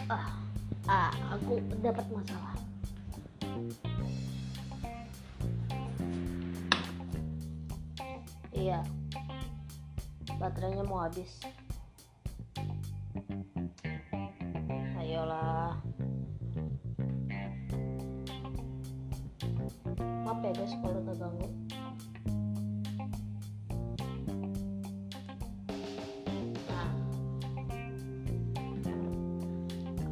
Ah 0.06 0.38
ah 0.86 1.10
aku 1.34 1.58
dapat 1.82 2.06
masalah. 2.14 2.54
Iya 8.54 8.86
baterainya 10.38 10.86
mau 10.86 11.02
habis. 11.02 11.42
Ayolah. 15.02 15.74
Maaf 20.22 20.38
ya 20.38 20.50
guys 20.54 20.74
kalau 20.78 21.02
terganggu 21.02 21.50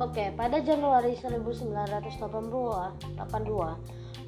oke 0.01 0.33
pada 0.33 0.65
Januari 0.65 1.13
1982 1.13 2.33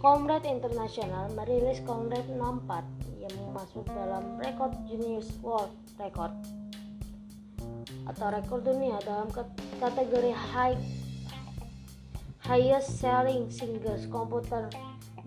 Comrade 0.04 0.44
International 0.44 1.32
merilis 1.32 1.80
Comrade 1.88 2.28
64 2.28 3.24
yang 3.24 3.32
masuk 3.56 3.88
dalam 3.88 4.36
rekod 4.36 4.68
Guinness 4.84 5.32
World 5.40 5.72
Record 5.96 6.36
atau 8.04 8.28
rekor 8.34 8.60
dunia 8.60 9.00
dalam 9.06 9.30
kategori 9.80 10.34
high 10.34 10.76
highest 12.44 13.00
selling 13.00 13.48
singles 13.48 14.04
komputer 14.10 14.68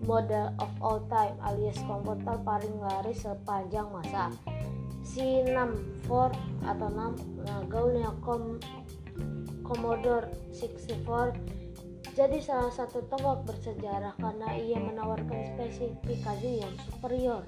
model 0.04 0.52
of 0.62 0.70
all 0.78 1.02
time 1.10 1.34
alias 1.42 1.80
komputer 1.88 2.36
paling 2.44 2.76
laris 2.84 3.24
sepanjang 3.24 3.88
masa. 3.88 4.28
C64 5.06 6.34
atau 6.66 6.88
6 6.90 7.46
nah, 7.46 7.62
gaulnya 7.70 8.10
Commodore 9.66 10.30
64 10.54 11.66
jadi 12.16 12.40
salah 12.40 12.72
satu 12.72 13.04
tombak 13.12 13.44
bersejarah 13.44 14.16
karena 14.16 14.48
ia 14.56 14.80
menawarkan 14.80 15.52
spesifikasi 15.52 16.64
yang 16.64 16.72
superior 16.88 17.44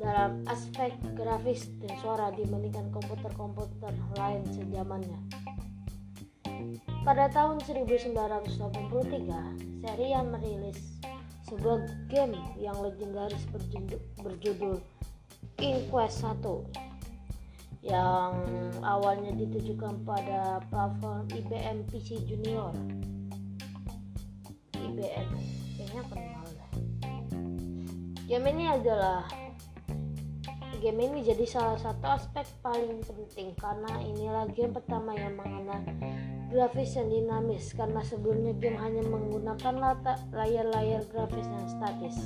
dalam 0.00 0.40
aspek 0.48 0.96
grafis 1.12 1.68
dan 1.84 1.92
suara 2.00 2.32
dibandingkan 2.32 2.88
komputer-komputer 2.96 3.92
lain 4.16 4.40
sejamannya. 4.48 5.20
Pada 7.04 7.28
tahun 7.28 7.60
1983, 7.60 9.84
seri 9.84 10.06
yang 10.08 10.32
merilis 10.32 10.96
sebuah 11.44 11.84
game 12.08 12.40
yang 12.56 12.80
legendaris 12.80 13.44
berjudul, 13.52 14.00
berjudul 14.24 14.80
Inquest 15.60 16.24
1 16.24 16.89
yang 17.80 18.36
awalnya 18.84 19.32
ditujukan 19.32 20.04
pada 20.04 20.60
platform 20.68 21.24
IBM 21.32 21.88
PC 21.88 22.20
Junior. 22.28 22.76
IBM 24.76 25.28
kayaknya 25.80 26.02
kenal 26.12 26.44
deh. 26.44 26.70
Game 28.28 28.46
ini 28.52 28.64
adalah 28.68 29.24
game 30.80 31.00
ini 31.08 31.20
jadi 31.24 31.44
salah 31.48 31.76
satu 31.80 32.04
aspek 32.08 32.44
paling 32.60 33.00
penting 33.04 33.52
karena 33.56 34.00
inilah 34.00 34.44
game 34.52 34.72
pertama 34.76 35.16
yang 35.16 35.36
mengenal 35.40 35.80
grafis 36.52 37.00
yang 37.00 37.08
dinamis. 37.08 37.72
Karena 37.72 38.04
sebelumnya 38.04 38.52
game 38.60 38.76
hanya 38.76 39.00
menggunakan 39.08 39.96
layar-layar 40.36 41.00
grafis 41.08 41.48
yang 41.48 41.68
statis. 41.68 42.16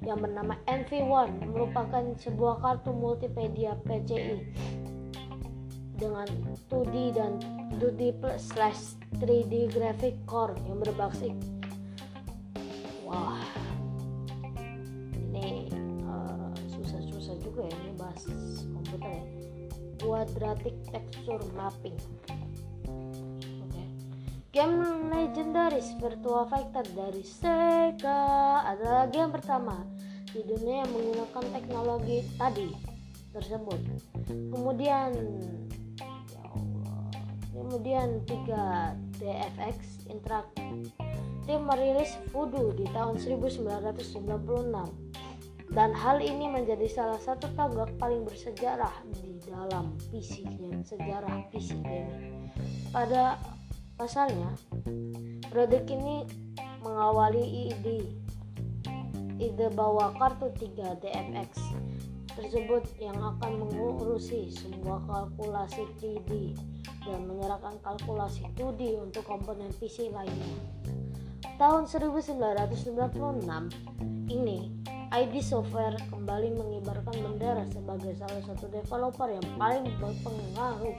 yang 0.00 0.20
bernama 0.20 0.56
NV1 0.64 1.48
merupakan 1.52 2.04
sebuah 2.16 2.60
kartu 2.60 2.92
multimedia 2.92 3.76
PCI 3.84 4.40
dengan 6.00 6.28
2D 6.72 7.12
dan 7.12 7.36
2D 7.76 8.16
plus 8.16 8.52
slash 8.52 8.99
3D 9.18 9.74
graphic 9.74 10.14
core 10.28 10.54
yang 10.70 10.78
berbasis 10.78 11.34
wah. 13.10 13.42
Ini 15.34 15.66
uh, 16.06 16.54
susah-susah 16.78 17.34
juga 17.42 17.66
ya 17.66 17.74
ini 17.74 17.92
bahas 17.98 18.22
komputer 18.70 19.10
ya. 19.10 19.24
Quadratic 20.00 20.76
texture 20.88 21.42
mapping. 21.58 21.98
Game 24.50 24.82
legendaris 25.14 25.94
Virtua 26.02 26.42
Fighter 26.50 26.82
dari 26.98 27.22
Sega 27.22 28.66
adalah 28.66 29.06
game 29.06 29.30
pertama 29.30 29.78
di 30.26 30.42
dunia 30.42 30.82
yang 30.82 30.90
menggunakan 30.90 31.44
teknologi 31.54 32.26
tadi 32.34 32.66
tersebut. 33.30 33.78
Kemudian 34.26 35.14
kemudian 37.70 38.18
3 38.26 38.98
DFX 39.22 40.10
Interactive 40.10 40.90
merilis 41.62 42.18
Voodoo 42.34 42.74
di 42.74 42.82
tahun 42.90 43.14
1996 43.22 44.26
dan 45.70 45.94
hal 45.94 46.18
ini 46.18 46.50
menjadi 46.50 46.90
salah 46.90 47.22
satu 47.22 47.46
tonggak 47.54 47.94
paling 47.94 48.26
bersejarah 48.26 48.90
di 49.22 49.38
dalam 49.46 49.94
PC 50.10 50.42
game 50.58 50.82
sejarah 50.82 51.46
PC 51.54 51.78
game. 51.86 52.10
Pada 52.90 53.38
Pasalnya, 53.94 54.56
produk 55.52 55.84
ini 55.92 56.24
mengawali 56.80 57.68
ide 57.68 58.16
ide 59.36 59.68
bahwa 59.76 60.16
kartu 60.16 60.48
3 60.56 61.04
DFX 61.04 61.60
tersebut 62.32 62.80
yang 62.96 63.20
akan 63.20 63.60
mengurusi 63.60 64.48
semua 64.48 65.04
kalkulasi 65.04 65.84
3D 66.00 66.56
dan 67.04 67.24
menyerahkan 67.26 67.80
kalkulasi 67.80 68.44
2D 68.56 69.00
untuk 69.00 69.24
komponen 69.24 69.72
PC 69.76 70.12
lainnya. 70.12 70.58
Tahun 71.60 71.84
1996 71.84 72.80
ini, 74.32 74.72
ID 75.10 75.34
Software 75.42 75.98
kembali 76.08 76.54
mengibarkan 76.54 77.16
bendera 77.20 77.66
sebagai 77.68 78.14
salah 78.14 78.40
satu 78.46 78.70
developer 78.70 79.28
yang 79.28 79.44
paling 79.58 79.90
berpengaruh 79.98 80.96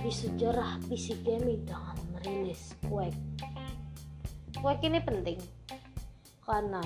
di 0.00 0.10
sejarah 0.10 0.80
PC 0.88 1.20
gaming 1.20 1.62
dengan 1.68 1.94
merilis 2.16 2.72
Quake. 2.88 3.18
Quake 4.56 4.88
ini 4.88 5.04
penting 5.04 5.38
karena 6.46 6.80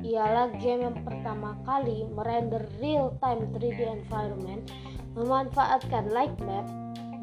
ialah 0.00 0.54
game 0.56 0.86
yang 0.86 0.98
pertama 1.04 1.58
kali 1.66 2.06
merender 2.08 2.64
real-time 2.78 3.50
3D 3.52 3.80
environment, 3.90 4.64
memanfaatkan 5.18 6.08
light 6.14 6.32
map, 6.46 6.64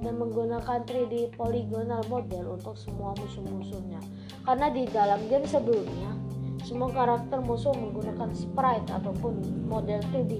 dan 0.02 0.14
menggunakan 0.22 0.86
3D 0.86 1.34
polygonal 1.34 2.06
model 2.10 2.58
untuk 2.58 2.78
semua 2.78 3.18
musuh-musuhnya. 3.18 4.02
Karena 4.46 4.68
di 4.70 4.86
dalam 4.90 5.20
game 5.26 5.46
sebelumnya, 5.50 6.14
semua 6.62 6.92
karakter 6.94 7.42
musuh 7.42 7.74
menggunakan 7.74 8.30
sprite 8.36 8.90
ataupun 8.94 9.40
model 9.66 10.02
2D. 10.14 10.34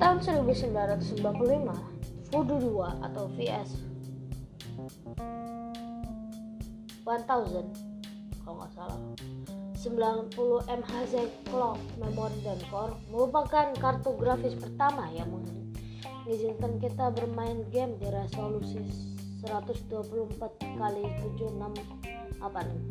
Tahun 0.00 0.18
1995, 0.24 1.90
Voodoo 2.30 2.62
2 2.62 3.06
atau 3.10 3.26
VS 3.34 3.90
1000 7.02 7.26
kalau 8.46 8.56
nggak 8.62 8.72
salah 8.74 9.00
90 9.80 10.30
MHz 10.68 11.14
clock 11.50 11.78
memory 11.98 12.38
dan 12.46 12.60
core 12.70 12.94
merupakan 13.10 13.66
kartu 13.82 14.10
grafis 14.14 14.54
pertama 14.54 15.10
yang 15.10 15.26
mengizinkan 16.30 16.78
kita 16.78 17.10
bermain 17.10 17.66
game 17.74 17.98
di 17.98 18.06
resolusi 18.06 18.78
124 19.42 20.38
kali 20.78 21.02
76 21.26 21.58
apa 22.38 22.60
nih? 22.70 22.82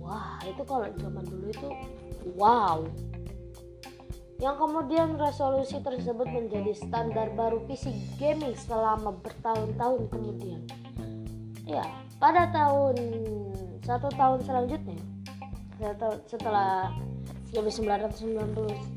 Wah 0.00 0.40
itu 0.48 0.64
kalau 0.64 0.88
zaman 0.96 1.20
dulu 1.28 1.52
itu 1.52 1.68
wow. 2.40 2.88
Yang 4.40 4.56
kemudian 4.64 5.20
resolusi 5.20 5.76
tersebut 5.84 6.24
menjadi 6.24 6.72
standar 6.72 7.28
baru 7.36 7.60
PC 7.68 8.16
gaming 8.16 8.56
selama 8.56 9.12
bertahun-tahun 9.20 10.08
kemudian. 10.08 10.64
Ya 11.68 11.84
pada 12.16 12.48
tahun 12.48 12.96
satu 13.84 14.08
tahun 14.16 14.40
selanjutnya 14.40 14.96
setelah 16.24 16.96
1998 17.52 18.96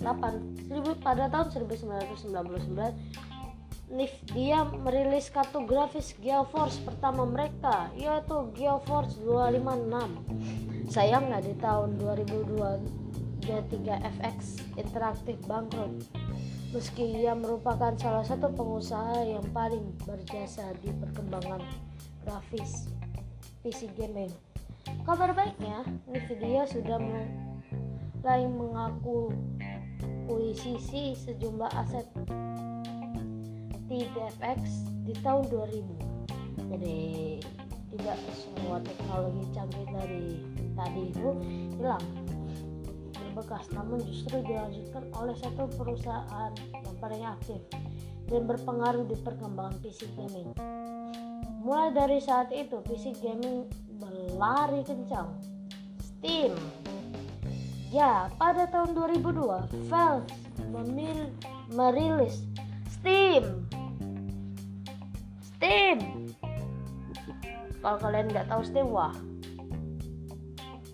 pada 1.03 1.27
tahun 1.27 1.47
1999 1.51 2.71
dia 4.33 4.65
merilis 4.65 5.29
kartu 5.29 5.61
grafis 5.61 6.17
GeoForce 6.17 6.81
pertama 6.81 7.21
mereka 7.27 7.93
yaitu 7.93 8.49
GeoForce 8.57 9.21
256 9.21 10.89
sayangnya 10.89 11.39
di 11.45 11.53
tahun 11.61 12.01
2002 12.01 13.05
G3 13.45 13.77
FX 14.17 14.57
interaktif 14.73 15.37
bangkrut. 15.45 16.01
Meski 16.73 17.21
ia 17.21 17.37
merupakan 17.37 17.93
salah 17.93 18.25
satu 18.25 18.49
pengusaha 18.51 19.21
yang 19.21 19.45
paling 19.53 19.85
berjasa 20.01 20.73
di 20.81 20.89
perkembangan 20.97 21.61
grafis 22.25 22.89
PC 23.61 23.93
gaming. 23.93 24.33
Kabar 25.05 25.29
baiknya, 25.37 25.85
Nvidia 26.09 26.65
sudah 26.65 26.97
mulai 28.25 28.49
mengaku 28.49 29.29
kuisisi 30.25 31.13
sejumlah 31.13 31.69
aset 31.77 32.09
TDFX 33.85 34.89
di 35.05 35.13
tahun 35.21 35.45
2000. 35.53 36.65
Jadi 36.73 37.01
tidak 37.93 38.17
semua 38.33 38.81
teknologi 38.81 39.45
canggih 39.53 39.85
dari 39.93 40.41
tadi 40.73 41.01
itu 41.13 41.29
hilang 41.77 42.01
berbekas 43.13 43.69
namun 43.77 44.01
justru 44.09 44.41
dilanjutkan 44.41 45.05
oleh 45.21 45.37
satu 45.37 45.69
perusahaan 45.77 46.49
yang 46.81 46.97
paling 46.97 47.21
aktif 47.29 47.61
dan 48.25 48.49
berpengaruh 48.49 49.05
di 49.05 49.21
perkembangan 49.21 49.77
PC 49.85 50.09
gaming. 50.17 50.49
Mulai 51.61 51.93
dari 51.93 52.17
saat 52.17 52.49
itu, 52.49 52.81
PC 52.89 53.21
gaming 53.21 53.69
berlari 54.01 54.81
kencang. 54.81 55.29
Steam. 56.01 56.57
Ya, 57.93 58.33
pada 58.41 58.65
tahun 58.69 58.97
2002, 58.97 59.89
Valve 59.89 60.25
memil 60.73 61.29
merilis 61.69 62.41
Steam. 62.89 63.69
Steam. 65.41 65.97
Kalau 67.79 67.97
kalian 68.01 68.33
nggak 68.33 68.49
tahu 68.49 68.61
Steam, 68.65 68.89
wah, 68.89 69.13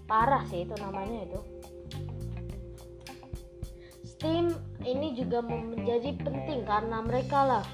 parah 0.04 0.44
sih 0.52 0.68
itu 0.68 0.76
namanya 0.84 1.24
itu. 1.24 1.40
Steam 4.04 4.52
ini 4.84 5.16
juga 5.16 5.42
menjadi 5.42 6.14
penting 6.20 6.68
karena 6.68 7.02
mereka 7.02 7.40
lah 7.48 7.66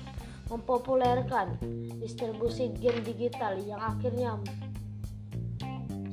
mempopulerkan 0.48 1.60
distribusi 2.00 2.72
game 2.80 3.04
digital 3.04 3.60
yang 3.60 3.84
akhirnya 3.84 4.40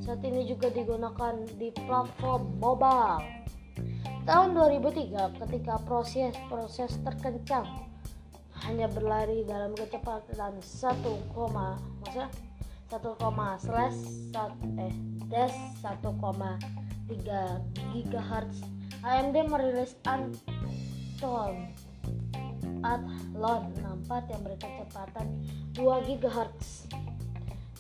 saat 0.05 0.21
ini 0.21 0.45
juga 0.45 0.69
digunakan 0.69 1.33
di 1.57 1.73
platform 1.73 2.61
mobile. 2.61 3.25
Tahun 4.29 4.53
2003 4.53 5.41
ketika 5.41 5.81
proses-proses 5.89 7.01
terkencang 7.01 7.65
hanya 8.69 8.85
berlari 8.93 9.49
dalam 9.49 9.73
kecepatan 9.73 10.61
1, 10.61 11.33
masa 11.97 12.29
1, 12.93 13.65
slash 13.65 14.01
eh 14.77 14.93
dash 15.33 15.57
1,3 15.81 16.13
GHz 17.97 18.57
AMD 19.05 19.37
merilis 19.49 19.97
Anton 20.05 21.73
Athlon 22.85 23.63
64 24.05 24.33
yang 24.33 24.43
berkecepatan 24.45 25.27
2 25.73 26.09
GHz. 26.09 26.93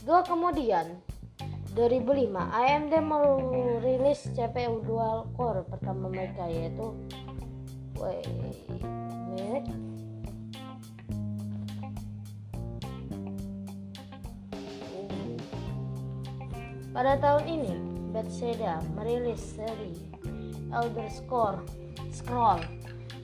Dua 0.04 0.20
kemudian 0.24 1.00
2005 1.74 2.30
AMD 2.38 2.92
merilis 3.02 4.30
CPU 4.30 4.78
dual 4.86 5.26
core 5.34 5.66
pertama 5.66 6.06
mereka 6.06 6.46
yaitu 6.46 6.94
wait 7.98 8.30
Pada 16.94 17.18
tahun 17.18 17.44
ini, 17.50 17.74
Bethesda 18.14 18.78
merilis 18.94 19.42
seri 19.58 19.98
Elder 20.70 21.10
Scroll 21.10 21.58
Scroll 22.14 22.62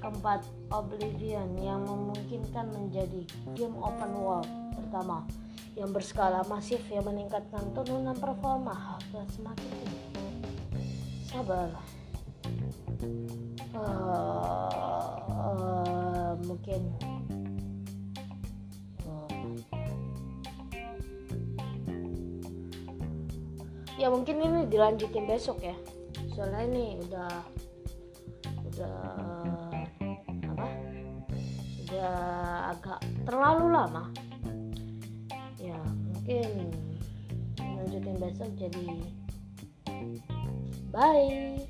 keempat 0.02 0.42
Oblivion 0.74 1.54
yang 1.54 1.86
memungkinkan 1.86 2.66
menjadi 2.74 3.22
game 3.54 3.78
open 3.78 4.10
world 4.18 4.50
pertama 4.74 5.22
yang 5.78 5.90
berskala 5.94 6.42
masif 6.50 6.82
yang 6.90 7.06
meningkatkan 7.06 7.70
turunan 7.70 8.16
performa. 8.18 8.74
Harga 8.74 9.22
semakin 9.30 9.70
tinggi. 9.70 9.98
Sabar. 11.30 11.70
Uh, 13.70 15.14
uh, 15.30 16.32
mungkin. 16.42 16.80
Ya 24.00 24.08
mungkin 24.08 24.40
ini 24.40 24.64
dilanjutin 24.66 25.28
besok 25.28 25.60
ya. 25.60 25.76
Soalnya 26.32 26.64
ini 26.72 26.84
udah 27.04 27.32
udah 28.64 28.98
apa? 30.56 30.66
Sudah 31.78 32.16
agak 32.72 33.00
terlalu 33.28 33.76
lama 33.76 34.29
mungkin 35.78 36.72
lanjutin 37.58 38.16
besok 38.18 38.50
jadi 38.58 38.86
bye 40.90 41.60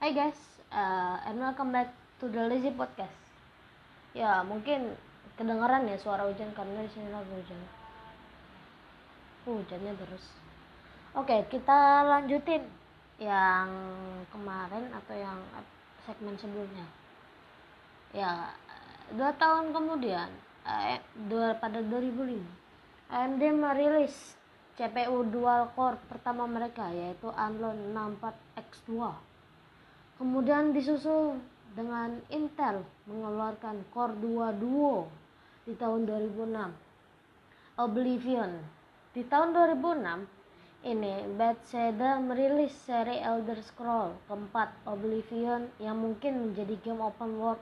Hai 0.00 0.16
guys, 0.16 0.40
uh, 0.72 1.22
and 1.28 1.38
welcome 1.38 1.70
back 1.70 1.92
to 2.18 2.26
the 2.26 2.42
Lazy 2.48 2.72
Podcast. 2.74 3.14
Ya 4.16 4.42
mungkin 4.42 4.96
kedengaran 5.36 5.86
ya 5.86 6.00
suara 6.00 6.26
hujan 6.26 6.50
karena 6.56 6.82
di 6.82 6.90
sini 6.90 7.12
lagi 7.12 7.30
hujan. 7.30 7.60
Hujannya 9.46 9.92
terus. 10.00 10.39
Oke, 11.10 11.42
kita 11.50 12.06
lanjutin 12.06 12.62
yang 13.18 13.66
kemarin 14.30 14.94
atau 14.94 15.14
yang 15.18 15.42
segmen 16.06 16.38
sebelumnya. 16.38 16.86
Ya, 18.14 18.54
dua 19.10 19.34
tahun 19.34 19.74
kemudian, 19.74 20.30
eh, 20.62 21.02
dua, 21.26 21.58
pada 21.58 21.82
2005, 21.82 22.46
AMD 23.10 23.42
merilis 23.42 24.38
CPU 24.78 25.26
dual 25.26 25.74
core 25.74 25.98
pertama 26.06 26.46
mereka 26.46 26.86
yaitu 26.94 27.26
Athlon 27.34 27.90
64X2. 27.90 29.10
Kemudian 30.14 30.70
disusul 30.70 31.42
dengan 31.74 32.22
Intel 32.30 32.86
mengeluarkan 33.10 33.82
Core 33.90 34.14
2 34.14 34.62
Duo 34.62 35.10
di 35.66 35.74
tahun 35.74 36.06
2006. 36.06 36.70
Oblivion 37.82 38.62
di 39.10 39.26
tahun 39.26 39.50
2006 39.58 40.39
ini 40.80 41.28
Bethesda 41.36 42.16
merilis 42.16 42.72
seri 42.72 43.20
Elder 43.20 43.60
Scroll 43.60 44.16
keempat 44.24 44.72
Oblivion 44.88 45.68
yang 45.76 46.00
mungkin 46.00 46.40
menjadi 46.48 46.72
game 46.80 47.04
open 47.04 47.36
world 47.36 47.60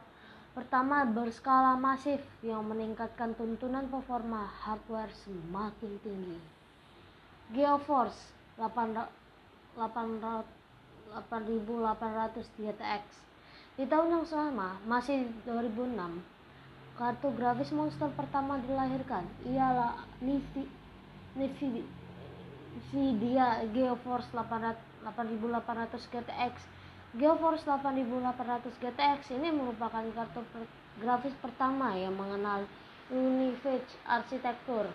pertama 0.54 1.02
berskala 1.02 1.74
masif 1.74 2.22
yang 2.46 2.62
meningkatkan 2.66 3.35
tuntunan 3.35 3.90
performa 3.90 4.46
hardware 4.62 5.11
semakin 5.26 5.98
tinggi. 6.02 6.38
GeoForce 7.59 8.35
8800 8.59 10.46
GTX. 12.54 13.02
Di 13.78 13.87
tahun 13.87 14.11
yang 14.14 14.26
sama, 14.26 14.78
masih 14.87 15.31
2006, 15.46 16.22
kartu 16.98 17.31
grafis 17.35 17.70
monster 17.70 18.11
pertama 18.14 18.59
dilahirkan 18.62 19.22
ialah 19.46 20.02
Nvidia 22.79 23.67
GeoForce 23.75 24.31
8800 24.31 26.14
GTX. 26.14 26.55
GeoForce 27.19 27.67
8800 27.67 28.71
GTX 28.79 29.21
ini 29.35 29.51
merupakan 29.51 30.05
kartu 30.14 30.47
grafis 31.03 31.35
pertama 31.43 31.99
yang 31.99 32.14
mengenal 32.14 32.62
Unified 33.11 33.83
arsitektur 34.07 34.87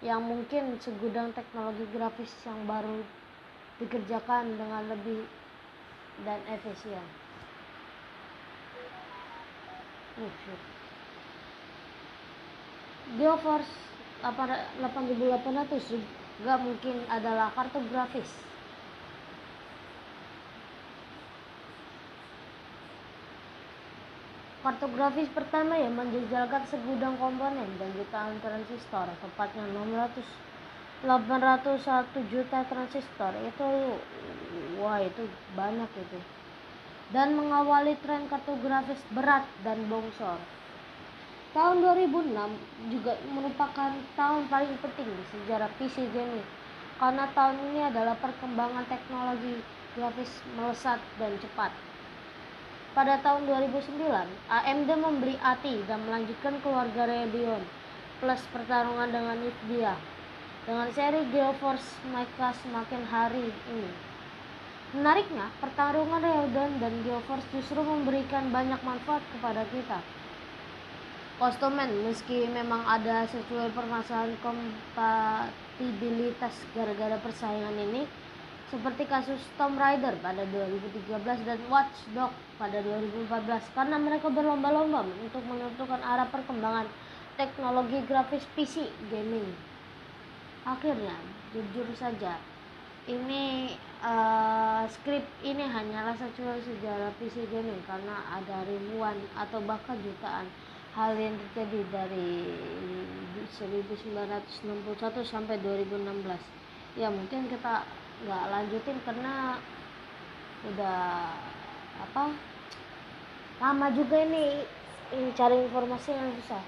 yang 0.00 0.24
mungkin 0.24 0.80
segudang 0.82 1.30
teknologi 1.36 1.84
grafis 1.94 2.32
yang 2.42 2.66
baru 2.66 3.04
dikerjakan 3.78 4.56
dengan 4.56 4.88
lebih 4.88 5.28
dan 6.24 6.40
efisien. 6.48 7.04
Oh, 10.16 10.32
GeoForce 13.20 13.74
8800 14.24 16.25
juga 16.36 16.54
mungkin 16.60 16.96
adalah 17.08 17.48
kartu 17.56 17.80
grafis. 17.88 18.28
Pertama 25.30 25.78
yang 25.78 25.94
menjejalkan 25.94 26.66
segudang 26.66 27.14
komponen 27.22 27.70
dan 27.78 27.88
jutaan 27.94 28.34
transistor, 28.42 29.06
tepatnya 29.22 29.62
600 29.70 30.26
801 31.06 32.32
juta 32.32 32.66
transistor. 32.66 33.32
Itu 33.46 33.68
wah 34.82 34.98
itu 34.98 35.22
banyak 35.54 35.90
itu. 35.94 36.18
Dan 37.14 37.38
mengawali 37.38 37.94
tren 38.02 38.26
kartografis 38.26 38.98
berat 39.14 39.46
dan 39.62 39.86
bongsor 39.86 40.42
tahun 41.56 41.80
2006 41.80 42.92
juga 42.92 43.16
merupakan 43.32 43.90
tahun 44.12 44.44
paling 44.52 44.76
penting 44.84 45.08
di 45.08 45.24
sejarah 45.32 45.72
PC 45.80 46.04
gaming 46.12 46.44
karena 47.00 47.24
tahun 47.32 47.56
ini 47.72 47.80
adalah 47.88 48.12
perkembangan 48.20 48.84
teknologi 48.84 49.64
grafis 49.96 50.44
melesat 50.52 51.00
dan 51.16 51.32
cepat 51.40 51.72
pada 52.96 53.20
tahun 53.20 53.44
2009, 53.44 53.92
AMD 54.48 54.88
membeli 54.96 55.36
ATI 55.36 55.84
dan 55.84 56.00
melanjutkan 56.08 56.56
keluarga 56.64 57.04
Radeon 57.04 57.60
plus 58.24 58.40
pertarungan 58.48 59.12
dengan 59.12 59.36
Nvidia 59.36 59.92
dengan 60.64 60.88
seri 60.96 61.28
GeoForce 61.28 62.00
mereka 62.08 62.56
semakin 62.64 63.04
hari 63.04 63.52
ini. 63.68 63.92
Menariknya, 64.96 65.52
pertarungan 65.60 66.24
Radeon 66.24 66.80
dan 66.80 66.96
GeoForce 67.04 67.44
justru 67.52 67.84
memberikan 67.84 68.48
banyak 68.48 68.80
manfaat 68.80 69.20
kepada 69.28 69.68
kita. 69.68 70.00
Konsumen, 71.36 72.00
meski 72.00 72.48
memang 72.48 72.80
ada 72.88 73.28
sesuai 73.28 73.68
permasalahan 73.76 74.40
kompatibilitas 74.40 76.56
gara-gara 76.72 77.20
persaingan 77.20 77.76
ini, 77.76 78.08
seperti 78.72 79.04
kasus 79.04 79.36
Tomb 79.60 79.76
Raider 79.76 80.16
pada 80.24 80.48
2013 80.48 81.44
dan 81.44 81.60
Watch 81.68 82.08
Dogs 82.16 82.40
pada 82.56 82.80
2014 82.80 83.68
karena 83.76 84.00
mereka 84.00 84.32
berlomba-lomba 84.32 85.04
untuk 85.04 85.44
menentukan 85.44 86.00
arah 86.00 86.24
perkembangan 86.32 86.88
teknologi 87.36 88.00
grafis 88.08 88.48
PC 88.56 88.88
gaming. 89.12 89.52
Akhirnya, 90.64 91.20
jujur 91.52 91.84
saja, 92.00 92.40
ini 93.12 93.76
uh, 94.00 94.88
skrip 94.88 95.28
ini 95.44 95.68
hanyalah 95.68 96.16
sesuai 96.16 96.64
sejarah 96.64 97.12
PC 97.20 97.44
gaming 97.52 97.84
karena 97.84 98.24
ada 98.40 98.64
ribuan 98.64 99.20
atau 99.36 99.60
bahkan 99.68 100.00
jutaan 100.00 100.48
hal 100.96 101.12
yang 101.20 101.36
terjadi 101.36 101.80
dari 101.92 102.48
1961 103.52 104.64
sampai 105.28 105.60
2016. 105.60 106.96
Ya 106.96 107.12
mungkin 107.12 107.52
kita 107.52 107.84
nggak 108.24 108.44
lanjutin 108.48 108.96
karena 109.04 109.60
udah 110.72 111.36
apa 112.00 112.32
lama 113.60 113.86
juga 113.92 114.24
ini, 114.24 114.64
ini 115.12 115.28
cari 115.36 115.68
informasi 115.68 116.16
yang 116.16 116.32
susah. 116.40 116.64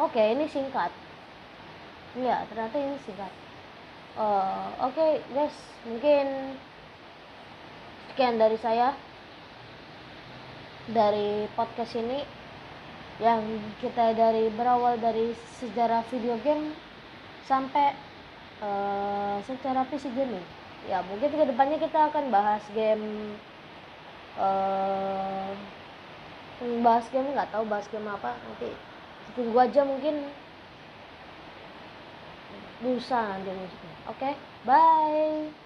Oke 0.00 0.24
ini 0.24 0.48
singkat. 0.48 0.88
Iya 2.16 2.48
ternyata 2.48 2.76
ini 2.80 2.96
singkat. 3.04 3.32
Uh, 4.16 4.72
oke 4.80 4.96
okay, 4.96 5.20
guys 5.36 5.52
mungkin 5.84 6.56
sekian 8.08 8.40
dari 8.40 8.56
saya 8.56 8.96
dari 10.88 11.50
podcast 11.58 11.98
ini 11.98 12.43
yang 13.22 13.42
kita 13.78 14.10
dari 14.16 14.50
berawal 14.50 14.98
dari 14.98 15.36
sejarah 15.62 16.02
video 16.10 16.34
game 16.42 16.74
sampai 17.46 17.94
uh, 18.58 19.38
secara 19.46 19.86
PC 19.86 20.10
gaming. 20.18 20.42
Ya 20.90 21.00
mungkin 21.06 21.30
ke 21.30 21.44
depannya 21.46 21.78
kita 21.78 22.10
akan 22.10 22.34
bahas 22.34 22.64
game 22.74 23.38
uh, 24.36 25.54
bahas 26.82 27.06
game 27.14 27.30
nggak 27.32 27.54
tahu 27.54 27.64
bahas 27.70 27.86
game 27.88 28.08
apa 28.10 28.34
nanti 28.34 28.74
tunggu 29.38 29.58
aja 29.62 29.86
mungkin. 29.86 30.26
Lusa 32.82 33.38
nanti 33.38 33.48
oke 33.54 33.70
okay, 34.10 34.34
bye 34.66 35.54